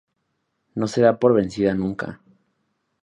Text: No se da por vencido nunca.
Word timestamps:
No 0.73 0.87
se 0.87 0.99
da 1.03 1.19
por 1.19 1.35
vencido 1.35 1.71
nunca. 1.75 2.21